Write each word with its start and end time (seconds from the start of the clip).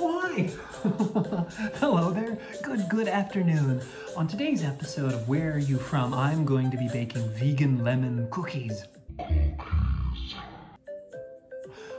Hi. 0.00 0.42
Hello 1.80 2.12
there. 2.12 2.38
Good, 2.62 2.88
good 2.88 3.08
afternoon. 3.08 3.80
On 4.16 4.28
today's 4.28 4.62
episode 4.62 5.12
of 5.12 5.28
Where 5.28 5.54
Are 5.54 5.58
You 5.58 5.76
From, 5.76 6.14
I'm 6.14 6.44
going 6.44 6.70
to 6.70 6.76
be 6.76 6.88
baking 6.88 7.28
vegan 7.30 7.82
lemon 7.82 8.28
cookies. 8.30 8.84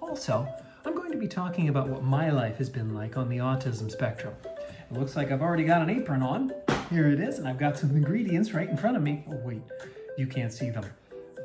Also, 0.00 0.46
I'm 0.84 0.94
going 0.94 1.10
to 1.10 1.18
be 1.18 1.26
talking 1.26 1.68
about 1.68 1.88
what 1.88 2.04
my 2.04 2.30
life 2.30 2.58
has 2.58 2.70
been 2.70 2.94
like 2.94 3.16
on 3.16 3.28
the 3.28 3.38
autism 3.38 3.90
spectrum. 3.90 4.34
It 4.44 4.96
looks 4.96 5.16
like 5.16 5.32
I've 5.32 5.42
already 5.42 5.64
got 5.64 5.82
an 5.82 5.90
apron 5.90 6.22
on. 6.22 6.52
Here 6.90 7.08
it 7.08 7.18
is, 7.18 7.40
and 7.40 7.48
I've 7.48 7.58
got 7.58 7.76
some 7.76 7.90
ingredients 7.96 8.52
right 8.52 8.68
in 8.68 8.76
front 8.76 8.96
of 8.96 9.02
me. 9.02 9.24
Oh, 9.28 9.40
wait, 9.44 9.62
you 10.16 10.28
can't 10.28 10.52
see 10.52 10.70
them. 10.70 10.84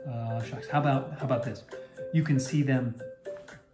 Uh, 0.07 0.43
shucks, 0.43 0.67
how 0.67 0.79
about, 0.79 1.17
how 1.17 1.25
about 1.25 1.43
this? 1.43 1.63
You 2.13 2.21
can 2.21 2.39
see 2.39 2.61
them 2.61 2.93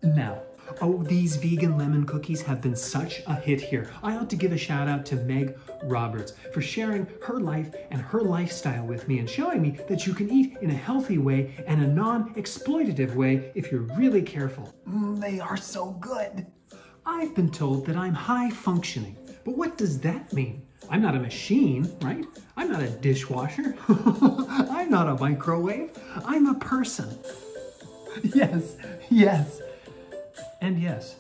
now. 0.01 0.41
Oh, 0.83 1.03
these 1.03 1.35
vegan 1.35 1.77
lemon 1.77 2.07
cookies 2.07 2.41
have 2.41 2.59
been 2.59 2.75
such 2.75 3.21
a 3.27 3.35
hit 3.35 3.61
here. 3.61 3.91
I 4.01 4.17
ought 4.17 4.31
to 4.31 4.35
give 4.35 4.51
a 4.51 4.57
shout 4.57 4.87
out 4.87 5.05
to 5.07 5.15
Meg 5.15 5.55
Roberts 5.83 6.33
for 6.51 6.59
sharing 6.59 7.07
her 7.23 7.39
life 7.39 7.71
and 7.91 8.01
her 8.01 8.21
lifestyle 8.21 8.87
with 8.87 9.07
me 9.07 9.19
and 9.19 9.29
showing 9.29 9.61
me 9.61 9.77
that 9.87 10.07
you 10.07 10.15
can 10.15 10.31
eat 10.31 10.57
in 10.59 10.71
a 10.71 10.73
healthy 10.73 11.19
way 11.19 11.53
and 11.67 11.83
a 11.83 11.87
non-exploitative 11.87 13.13
way 13.13 13.51
if 13.53 13.71
you're 13.71 13.81
really 13.95 14.23
careful. 14.23 14.73
Mm, 14.89 15.21
they 15.21 15.39
are 15.39 15.55
so 15.55 15.91
good. 15.99 16.47
I've 17.05 17.35
been 17.35 17.51
told 17.51 17.85
that 17.85 17.95
I'm 17.95 18.15
high 18.15 18.49
functioning, 18.49 19.15
but 19.45 19.55
what 19.55 19.77
does 19.77 19.99
that 19.99 20.33
mean? 20.33 20.65
I'm 20.89 21.03
not 21.03 21.15
a 21.15 21.19
machine, 21.19 21.95
right? 22.01 22.25
I'm 22.57 22.71
not 22.71 22.81
a 22.81 22.89
dishwasher. 22.89 23.75
I'm 23.87 24.89
not 24.89 25.07
a 25.07 25.13
microwave. 25.13 25.91
I'm 26.25 26.47
a 26.47 26.55
person. 26.55 27.19
Yes, 28.23 28.77
yes 29.11 29.61
and 30.61 30.79
yes. 30.79 31.15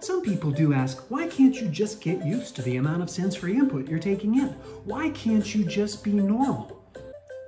Some 0.00 0.22
people 0.22 0.52
do 0.52 0.72
ask, 0.72 1.10
why 1.10 1.26
can't 1.26 1.60
you 1.60 1.68
just 1.68 2.00
get 2.00 2.24
used 2.24 2.54
to 2.56 2.62
the 2.62 2.76
amount 2.76 3.02
of 3.02 3.10
sensory 3.10 3.54
input 3.56 3.88
you're 3.88 3.98
taking 3.98 4.38
in? 4.38 4.48
Why 4.84 5.10
can't 5.10 5.54
you 5.54 5.64
just 5.64 6.04
be 6.04 6.12
normal? 6.12 6.80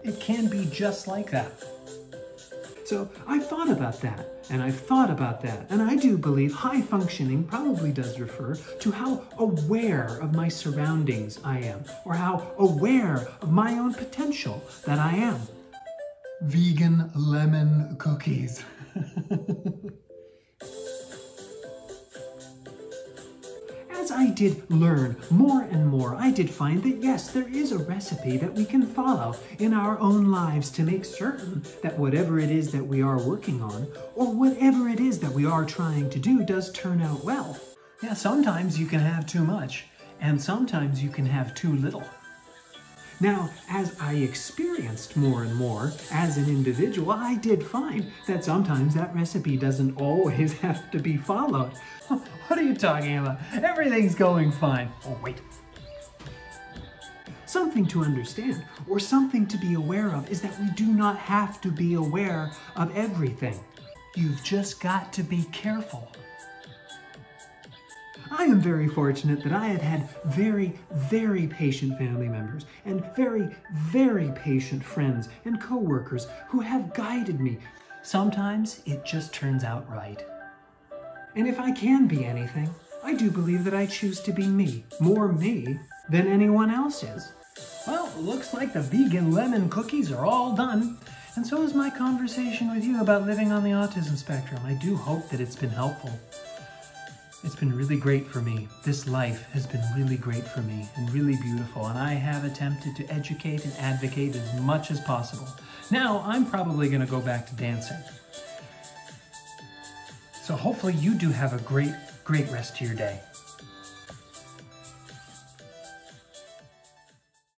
It 0.03 0.19
can 0.21 0.49
be 0.49 0.67
just 0.67 1.07
like 1.07 1.31
that. 1.31 1.53
So 2.85 3.09
I've 3.27 3.47
thought 3.47 3.69
about 3.69 4.01
that, 4.01 4.47
and 4.49 4.63
I've 4.63 4.81
thought 4.81 5.11
about 5.11 5.43
that, 5.43 5.67
and 5.69 5.83
I 5.83 5.95
do 5.95 6.17
believe 6.17 6.55
high 6.55 6.81
functioning 6.81 7.45
probably 7.45 7.93
does 7.93 8.19
refer 8.19 8.55
to 8.55 8.91
how 8.91 9.25
aware 9.37 10.19
of 10.23 10.35
my 10.35 10.49
surroundings 10.49 11.39
I 11.45 11.59
am, 11.59 11.85
or 12.07 12.15
how 12.15 12.51
aware 12.59 13.29
of 13.43 13.53
my 13.53 13.75
own 13.75 13.93
potential 13.93 14.65
that 14.87 14.99
I 14.99 15.17
am. 15.17 15.39
Vegan 16.41 17.11
lemon 17.15 17.97
cookies. 17.99 18.65
as 24.09 24.13
I 24.13 24.31
did 24.31 24.71
learn 24.71 25.17
more 25.29 25.65
and 25.65 25.87
more, 25.87 26.15
I 26.15 26.31
did 26.31 26.49
find 26.49 26.83
that 26.83 27.03
yes, 27.03 27.31
there 27.31 27.47
is 27.49 27.73
a 27.73 27.79
recipe 27.79 28.39
that 28.39 28.55
we 28.55 28.65
can 28.65 28.87
follow 28.87 29.37
in 29.59 29.75
our 29.75 29.99
own 29.99 30.31
lives 30.31 30.71
to 30.71 30.83
make 30.83 31.05
certain 31.05 31.63
that 31.83 31.99
whatever 31.99 32.39
it 32.39 32.51
is 32.51 32.73
that 32.73 32.87
we 32.87 33.03
are 33.03 33.19
working 33.19 33.61
on, 33.61 33.87
or 34.15 34.33
whatever 34.33 34.89
it 34.89 34.99
is 34.99 35.19
that 35.19 35.33
we 35.33 35.45
are 35.45 35.67
trying 35.67 36.09
to 36.09 36.19
do, 36.19 36.43
does 36.43 36.73
turn 36.73 37.03
out 37.03 37.23
well. 37.23 37.61
Yeah, 38.03 38.15
sometimes 38.15 38.81
you 38.81 38.87
can 38.87 39.01
have 39.01 39.27
too 39.27 39.45
much, 39.45 39.85
and 40.23 40.41
sometimes 40.41 41.03
you 41.03 41.11
can 41.11 41.27
have 41.27 41.55
too 41.55 41.75
little. 41.75 42.05
Now, 43.21 43.51
as 43.69 43.97
I 44.01 44.15
experienced 44.15 45.17
more 45.17 45.43
and 45.43 45.53
more 45.55 45.93
as 46.13 46.37
an 46.37 46.47
individual, 46.47 47.11
I 47.11 47.35
did 47.35 47.67
find 47.67 48.13
that 48.29 48.45
sometimes 48.45 48.95
that 48.95 49.13
recipe 49.15 49.57
doesn't 49.57 50.01
always 50.01 50.53
have 50.61 50.91
to 50.93 50.99
be 50.99 51.17
followed. 51.17 51.73
What 52.49 52.59
are 52.59 52.63
you 52.63 52.75
talking 52.75 53.19
about? 53.19 53.39
Everything's 53.53 54.15
going 54.15 54.51
fine. 54.53 54.91
Oh, 55.05 55.19
wait. 55.23 55.43
Something 57.45 57.85
to 57.89 58.03
understand, 58.03 58.65
or 58.89 58.99
something 58.99 59.47
to 59.49 59.59
be 59.59 59.75
aware 59.75 60.15
of, 60.15 60.31
is 60.31 60.41
that 60.41 60.59
we 60.59 60.71
do 60.71 60.87
not 60.87 61.19
have 61.19 61.61
to 61.61 61.71
be 61.71 61.93
aware 61.93 62.51
of 62.75 62.97
everything. 62.97 63.61
You've 64.17 64.43
just 64.43 64.81
got 64.81 65.13
to 65.13 65.23
be 65.23 65.43
careful. 65.53 66.11
I 68.31 68.45
am 68.45 68.61
very 68.61 68.89
fortunate 68.89 69.43
that 69.43 69.53
I 69.53 69.67
have 69.67 69.81
had 69.81 70.09
very, 70.27 70.79
very 70.93 71.47
patient 71.47 71.97
family 71.99 72.29
members 72.29 72.67
and 72.85 73.05
very, 73.15 73.55
very 73.73 74.31
patient 74.33 74.85
friends 74.85 75.29
and 75.45 75.61
coworkers 75.61 76.27
who 76.49 76.61
have 76.61 76.93
guided 76.95 77.41
me. 77.41 77.59
Sometimes 78.03 78.83
it 78.87 79.05
just 79.05 79.33
turns 79.33 79.65
out 79.65 79.91
right. 79.91 80.25
And 81.37 81.47
if 81.47 81.59
I 81.59 81.73
can 81.73 82.07
be 82.07 82.25
anything, 82.25 82.69
I 83.03 83.15
do 83.15 83.31
believe 83.31 83.65
that 83.65 83.75
I 83.75 83.87
choose 83.87 84.21
to 84.21 84.33
be 84.33 84.47
me, 84.47 84.85
more 85.01 85.29
me 85.29 85.79
than 86.09 86.27
anyone 86.27 86.71
else 86.71 87.03
is. 87.03 87.33
Well, 87.87 88.13
looks 88.19 88.53
like 88.53 88.73
the 88.73 88.81
vegan 88.81 89.33
lemon 89.33 89.71
cookies 89.71 90.13
are 90.13 90.27
all 90.27 90.55
done. 90.55 90.99
And 91.37 91.47
so 91.47 91.63
is 91.63 91.73
my 91.73 91.89
conversation 91.89 92.75
with 92.75 92.85
you 92.85 93.01
about 93.01 93.27
living 93.27 93.53
on 93.53 93.63
the 93.63 93.71
autism 93.71 94.17
spectrum. 94.17 94.61
I 94.65 94.75
do 94.75 94.97
hope 94.97 95.29
that 95.31 95.41
it's 95.41 95.57
been 95.57 95.71
helpful. 95.71 96.11
It's 97.45 97.55
been 97.55 97.73
really 97.73 97.97
great 97.97 98.27
for 98.27 98.41
me. 98.41 98.67
This 98.85 99.07
life 99.07 99.49
has 99.53 99.65
been 99.65 99.83
really 99.97 100.17
great 100.17 100.45
for 100.45 100.61
me 100.61 100.89
and 100.97 101.09
really 101.13 101.37
beautiful, 101.37 101.87
and 101.87 101.97
I 101.97 102.15
have 102.15 102.45
attempted 102.45 102.97
to 102.97 103.07
educate 103.13 103.65
and 103.65 103.73
advocate 103.79 104.35
as 104.35 104.61
much 104.61 104.91
as 104.91 105.01
possible. 105.01 105.47
Now, 105.89 106.21
I'm 106.27 106.45
probably 106.45 106.89
going 106.89 107.01
to 107.01 107.07
go 107.07 107.21
back 107.21 107.47
to 107.47 107.55
dancing. 107.55 107.97
So 110.43 110.57
hopefully 110.57 110.95
you 110.95 111.15
do 111.15 111.31
have 111.31 111.53
a 111.53 111.63
great, 111.63 111.95
great 112.25 112.51
rest 112.51 112.81
of 112.81 112.89
your 112.89 112.97
day. 112.97 113.21